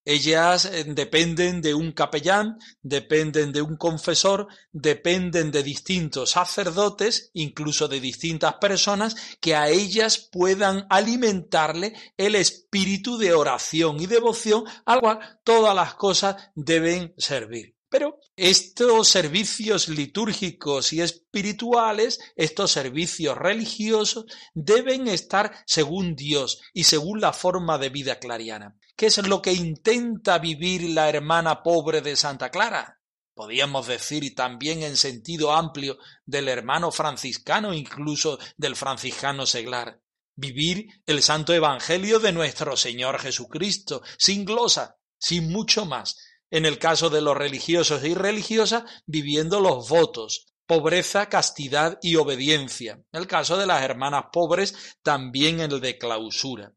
Ellas 0.09 0.63
eh, 0.63 0.85
dependen 0.85 1.59
de 1.59 1.73
un 1.73 1.91
capellán, 1.91 2.57
dependen 2.81 3.51
de 3.51 3.61
un 3.61 3.75
confesor, 3.75 4.47
dependen 4.71 5.51
de 5.51 5.63
distintos 5.63 6.31
sacerdotes, 6.31 7.29
incluso 7.33 7.89
de 7.89 7.99
distintas 7.99 8.53
personas, 8.53 9.17
que 9.41 9.53
a 9.53 9.67
ellas 9.67 10.29
puedan 10.31 10.87
alimentarle 10.89 11.93
el 12.15 12.35
espíritu 12.35 13.17
de 13.17 13.33
oración 13.33 13.99
y 13.99 14.05
devoción 14.05 14.63
al 14.85 15.01
cual 15.01 15.19
todas 15.43 15.75
las 15.75 15.95
cosas 15.95 16.37
deben 16.55 17.13
servir. 17.17 17.75
Pero 17.89 18.17
estos 18.38 19.08
servicios 19.10 19.89
litúrgicos 19.89 20.93
y 20.93 21.02
espirituales, 21.02 22.19
estos 22.36 22.71
servicios 22.71 23.36
religiosos, 23.36 24.26
deben 24.54 25.08
estar 25.08 25.52
según 25.65 26.15
Dios 26.15 26.62
y 26.71 26.84
según 26.84 27.19
la 27.19 27.34
forma 27.34 27.80
de 27.80 27.89
vida 27.89 28.19
clariana. 28.19 28.78
¿Qué 28.95 29.08
es 29.08 29.17
lo 29.28 29.41
que 29.41 29.54
intenta 29.54 30.38
vivir 30.38 30.84
la 30.84 31.10
hermana 31.10 31.63
pobre 31.63 32.02
de 32.02 32.15
Santa 32.15 32.52
Clara? 32.52 33.02
Podríamos 33.34 33.88
decir 33.88 34.34
también 34.36 34.84
en 34.84 34.97
sentido 34.97 35.52
amplio 35.52 35.97
del 36.26 36.47
hermano 36.47 36.91
franciscano, 36.91 37.73
incluso 37.73 38.38
del 38.56 38.76
franciscano 38.76 39.47
seglar. 39.47 40.00
Vivir 40.36 40.88
el 41.08 41.23
santo 41.23 41.54
evangelio 41.54 42.19
de 42.19 42.32
nuestro 42.32 42.78
Señor 42.78 43.19
Jesucristo, 43.19 44.04
sin 44.17 44.45
glosa, 44.45 44.97
sin 45.17 45.52
mucho 45.52 45.86
más. 45.86 46.17
En 46.49 46.65
el 46.65 46.79
caso 46.79 47.10
de 47.10 47.21
los 47.21 47.36
religiosos 47.36 48.03
y 48.03 48.13
religiosas, 48.13 48.83
viviendo 49.05 49.60
los 49.60 49.89
votos, 49.89 50.47
pobreza, 50.65 51.27
castidad 51.27 51.97
y 52.01 52.17
obediencia. 52.17 53.01
En 53.12 53.21
el 53.21 53.27
caso 53.27 53.57
de 53.57 53.65
las 53.65 53.81
hermanas 53.83 54.25
pobres, 54.31 54.97
también 55.01 55.60
el 55.60 55.79
de 55.81 55.97
clausura. 55.97 56.73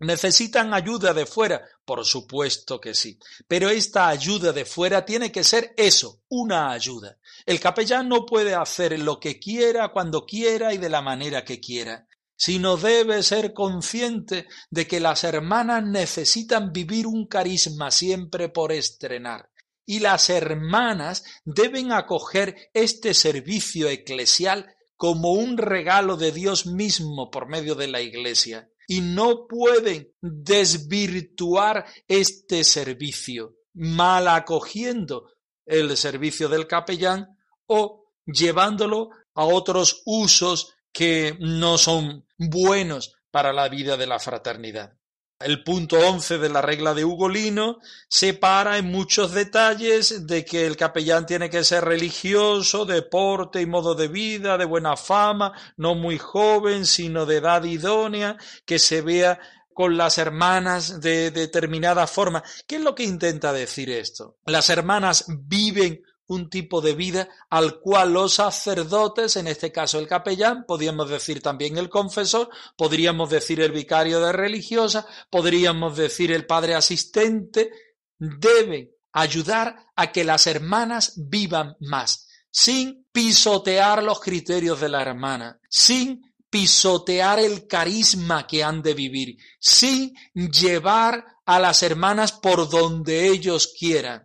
¿Necesitan 0.00 0.74
ayuda 0.74 1.14
de 1.14 1.24
fuera? 1.24 1.62
Por 1.84 2.04
supuesto 2.04 2.80
que 2.80 2.94
sí. 2.94 3.18
Pero 3.46 3.70
esta 3.70 4.08
ayuda 4.08 4.52
de 4.52 4.64
fuera 4.64 5.04
tiene 5.04 5.30
que 5.30 5.44
ser 5.44 5.72
eso, 5.76 6.22
una 6.28 6.72
ayuda. 6.72 7.16
El 7.46 7.60
capellán 7.60 8.08
no 8.08 8.26
puede 8.26 8.54
hacer 8.54 8.98
lo 8.98 9.20
que 9.20 9.38
quiera, 9.38 9.88
cuando 9.90 10.26
quiera 10.26 10.74
y 10.74 10.78
de 10.78 10.90
la 10.90 11.00
manera 11.00 11.44
que 11.44 11.60
quiera, 11.60 12.06
sino 12.36 12.76
debe 12.76 13.22
ser 13.22 13.52
consciente 13.52 14.46
de 14.70 14.86
que 14.86 15.00
las 15.00 15.24
hermanas 15.24 15.84
necesitan 15.84 16.72
vivir 16.72 17.06
un 17.06 17.26
carisma 17.26 17.90
siempre 17.90 18.48
por 18.48 18.72
estrenar. 18.72 19.50
Y 19.86 20.00
las 20.00 20.30
hermanas 20.30 21.24
deben 21.44 21.92
acoger 21.92 22.70
este 22.72 23.14
servicio 23.14 23.88
eclesial 23.88 24.74
como 24.96 25.32
un 25.32 25.58
regalo 25.58 26.16
de 26.16 26.32
Dios 26.32 26.66
mismo 26.66 27.30
por 27.30 27.48
medio 27.48 27.74
de 27.74 27.88
la 27.88 28.00
Iglesia 28.00 28.70
y 28.86 29.00
no 29.00 29.46
pueden 29.46 30.12
desvirtuar 30.20 31.86
este 32.06 32.64
servicio, 32.64 33.56
mal 33.74 34.28
acogiendo 34.28 35.30
el 35.66 35.96
servicio 35.96 36.48
del 36.48 36.66
capellán 36.66 37.38
o 37.66 38.12
llevándolo 38.26 39.10
a 39.34 39.44
otros 39.44 40.02
usos 40.04 40.74
que 40.92 41.36
no 41.40 41.78
son 41.78 42.23
buenos 42.48 43.16
para 43.30 43.52
la 43.52 43.68
vida 43.68 43.96
de 43.96 44.06
la 44.06 44.18
fraternidad. 44.18 44.94
El 45.40 45.64
punto 45.64 45.98
once 45.98 46.38
de 46.38 46.48
la 46.48 46.62
regla 46.62 46.94
de 46.94 47.04
Ugolino 47.04 47.78
separa 48.08 48.78
en 48.78 48.86
muchos 48.86 49.32
detalles 49.32 50.26
de 50.26 50.44
que 50.44 50.64
el 50.66 50.76
capellán 50.76 51.26
tiene 51.26 51.50
que 51.50 51.64
ser 51.64 51.84
religioso, 51.84 52.86
de 52.86 53.02
porte 53.02 53.60
y 53.60 53.66
modo 53.66 53.94
de 53.94 54.08
vida, 54.08 54.56
de 54.56 54.64
buena 54.64 54.96
fama, 54.96 55.52
no 55.76 55.96
muy 55.96 56.18
joven, 56.18 56.86
sino 56.86 57.26
de 57.26 57.38
edad 57.38 57.64
idónea, 57.64 58.36
que 58.64 58.78
se 58.78 59.02
vea 59.02 59.40
con 59.74 59.96
las 59.96 60.18
hermanas 60.18 61.00
de 61.00 61.32
determinada 61.32 62.06
forma. 62.06 62.42
¿Qué 62.66 62.76
es 62.76 62.82
lo 62.82 62.94
que 62.94 63.02
intenta 63.02 63.52
decir 63.52 63.90
esto? 63.90 64.38
Las 64.46 64.70
hermanas 64.70 65.26
viven 65.28 66.00
un 66.26 66.48
tipo 66.48 66.80
de 66.80 66.94
vida 66.94 67.28
al 67.50 67.80
cual 67.80 68.12
los 68.12 68.34
sacerdotes, 68.34 69.36
en 69.36 69.46
este 69.46 69.70
caso 69.70 69.98
el 69.98 70.06
capellán, 70.06 70.64
podríamos 70.66 71.08
decir 71.08 71.42
también 71.42 71.76
el 71.76 71.88
confesor, 71.88 72.48
podríamos 72.76 73.30
decir 73.30 73.60
el 73.60 73.72
vicario 73.72 74.20
de 74.20 74.32
religiosa, 74.32 75.06
podríamos 75.30 75.96
decir 75.96 76.32
el 76.32 76.46
padre 76.46 76.74
asistente, 76.74 77.70
deben 78.18 78.90
ayudar 79.12 79.76
a 79.94 80.10
que 80.12 80.24
las 80.24 80.46
hermanas 80.46 81.14
vivan 81.16 81.76
más, 81.80 82.28
sin 82.50 83.06
pisotear 83.12 84.02
los 84.02 84.20
criterios 84.20 84.80
de 84.80 84.88
la 84.88 85.02
hermana, 85.02 85.60
sin 85.68 86.34
pisotear 86.50 87.40
el 87.40 87.66
carisma 87.66 88.46
que 88.46 88.62
han 88.62 88.82
de 88.82 88.94
vivir, 88.94 89.36
sin 89.58 90.14
llevar 90.34 91.24
a 91.44 91.58
las 91.58 91.82
hermanas 91.82 92.32
por 92.32 92.68
donde 92.70 93.28
ellos 93.28 93.74
quieran, 93.78 94.23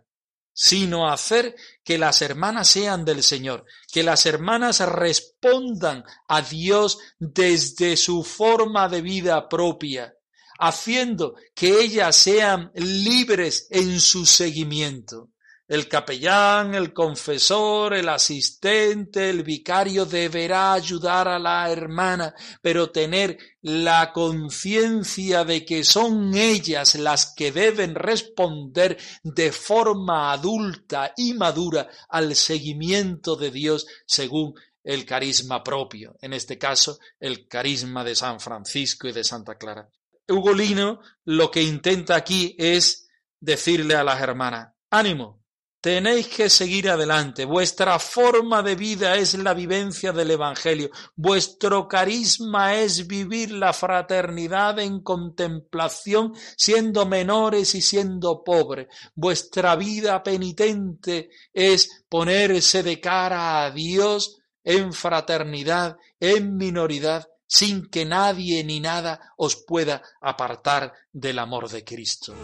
sino 0.62 1.10
hacer 1.10 1.56
que 1.82 1.96
las 1.96 2.20
hermanas 2.20 2.68
sean 2.68 3.06
del 3.06 3.22
Señor, 3.22 3.64
que 3.90 4.02
las 4.02 4.26
hermanas 4.26 4.80
respondan 4.80 6.04
a 6.28 6.42
Dios 6.42 6.98
desde 7.18 7.96
su 7.96 8.22
forma 8.22 8.86
de 8.90 9.00
vida 9.00 9.48
propia, 9.48 10.12
haciendo 10.58 11.34
que 11.54 11.80
ellas 11.80 12.14
sean 12.14 12.70
libres 12.74 13.68
en 13.70 13.98
su 14.00 14.26
seguimiento. 14.26 15.29
El 15.70 15.86
capellán, 15.86 16.74
el 16.74 16.92
confesor, 16.92 17.94
el 17.94 18.08
asistente, 18.08 19.30
el 19.30 19.44
vicario 19.44 20.04
deberá 20.04 20.72
ayudar 20.72 21.28
a 21.28 21.38
la 21.38 21.70
hermana, 21.70 22.34
pero 22.60 22.90
tener 22.90 23.38
la 23.62 24.12
conciencia 24.12 25.44
de 25.44 25.64
que 25.64 25.84
son 25.84 26.34
ellas 26.34 26.96
las 26.96 27.32
que 27.36 27.52
deben 27.52 27.94
responder 27.94 28.98
de 29.22 29.52
forma 29.52 30.32
adulta 30.32 31.14
y 31.16 31.34
madura 31.34 31.88
al 32.08 32.34
seguimiento 32.34 33.36
de 33.36 33.52
Dios 33.52 33.86
según 34.04 34.54
el 34.82 35.06
carisma 35.06 35.62
propio, 35.62 36.16
en 36.20 36.32
este 36.32 36.58
caso 36.58 36.98
el 37.20 37.46
carisma 37.46 38.02
de 38.02 38.16
San 38.16 38.40
Francisco 38.40 39.06
y 39.06 39.12
de 39.12 39.22
Santa 39.22 39.54
Clara. 39.54 39.88
Ugolino 40.26 40.98
lo 41.26 41.48
que 41.48 41.62
intenta 41.62 42.16
aquí 42.16 42.56
es 42.58 43.08
decirle 43.38 43.94
a 43.94 44.02
las 44.02 44.20
hermanas, 44.20 44.74
ánimo, 44.90 45.39
Tenéis 45.80 46.28
que 46.28 46.50
seguir 46.50 46.90
adelante. 46.90 47.46
Vuestra 47.46 47.98
forma 47.98 48.62
de 48.62 48.74
vida 48.74 49.16
es 49.16 49.32
la 49.34 49.54
vivencia 49.54 50.12
del 50.12 50.32
Evangelio. 50.32 50.90
Vuestro 51.16 51.88
carisma 51.88 52.74
es 52.74 53.06
vivir 53.06 53.52
la 53.52 53.72
fraternidad 53.72 54.78
en 54.78 55.00
contemplación, 55.00 56.34
siendo 56.56 57.06
menores 57.06 57.74
y 57.74 57.80
siendo 57.80 58.44
pobres. 58.44 58.88
Vuestra 59.14 59.74
vida 59.76 60.22
penitente 60.22 61.30
es 61.54 62.04
ponerse 62.10 62.82
de 62.82 63.00
cara 63.00 63.64
a 63.64 63.70
Dios 63.70 64.38
en 64.62 64.92
fraternidad, 64.92 65.96
en 66.20 66.58
minoridad, 66.58 67.26
sin 67.46 67.88
que 67.88 68.04
nadie 68.04 68.62
ni 68.64 68.80
nada 68.80 69.32
os 69.38 69.56
pueda 69.56 70.02
apartar 70.20 70.92
del 71.10 71.38
amor 71.38 71.70
de 71.70 71.82
Cristo. 71.84 72.34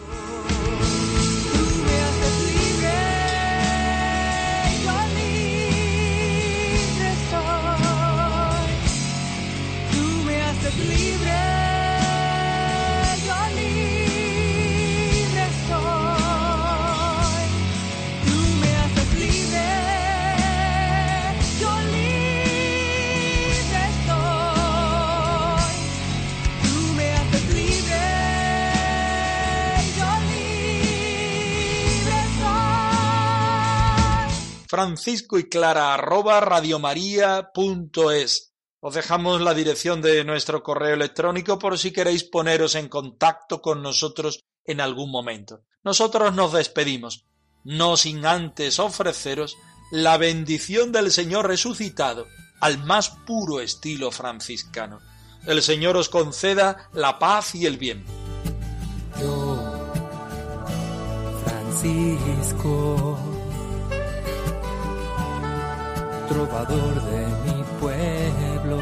Francisco 34.97 35.37
y 35.37 35.47
Clara 35.47 35.93
arroba 35.93 36.39
radiomaria.es. 36.39 38.53
Os 38.79 38.95
dejamos 38.95 39.41
la 39.41 39.53
dirección 39.53 40.01
de 40.01 40.23
nuestro 40.23 40.63
correo 40.63 40.95
electrónico 40.95 41.59
por 41.59 41.77
si 41.77 41.93
queréis 41.93 42.23
poneros 42.23 42.73
en 42.73 42.89
contacto 42.89 43.61
con 43.61 43.83
nosotros 43.83 44.43
en 44.65 44.81
algún 44.81 45.11
momento. 45.11 45.61
Nosotros 45.83 46.33
nos 46.33 46.51
despedimos, 46.51 47.27
no 47.63 47.95
sin 47.95 48.25
antes 48.25 48.79
ofreceros 48.79 49.55
la 49.91 50.17
bendición 50.17 50.91
del 50.91 51.11
Señor 51.11 51.47
resucitado 51.47 52.25
al 52.59 52.83
más 52.83 53.11
puro 53.27 53.59
estilo 53.59 54.09
franciscano. 54.09 54.97
El 55.45 55.61
Señor 55.61 55.95
os 55.95 56.09
conceda 56.09 56.89
la 56.91 57.19
paz 57.19 57.53
y 57.53 57.67
el 57.67 57.77
bien. 57.77 58.03
Trovador 66.27 67.01
de 67.03 67.27
mi 67.45 67.63
pueblo. 67.79 68.79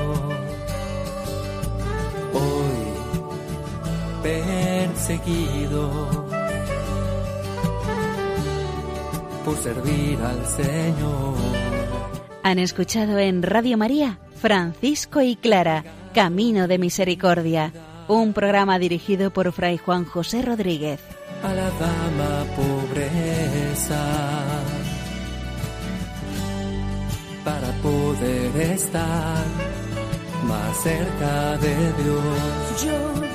Hoy 2.33 2.77
perseguido 4.23 5.91
por 9.43 9.57
servir 9.57 10.17
al 10.21 10.45
Señor. 10.45 11.35
Han 12.43 12.59
escuchado 12.59 13.19
en 13.19 13.43
Radio 13.43 13.77
María 13.77 14.19
Francisco 14.35 15.21
y 15.21 15.35
Clara, 15.35 15.83
Camino 16.13 16.67
de 16.67 16.77
Misericordia, 16.77 17.73
un 18.07 18.33
programa 18.33 18.77
dirigido 18.77 19.31
por 19.31 19.51
Fray 19.51 19.77
Juan 19.77 20.05
José 20.05 20.43
Rodríguez. 20.43 20.99
A 21.43 21.53
la 21.53 21.69
dama 21.71 22.45
pobreza 22.55 24.24
poder 27.85 28.71
estar 28.73 29.45
más 30.47 30.77
cerca 30.81 31.57
de 31.57 31.75
Dios. 32.03 33.34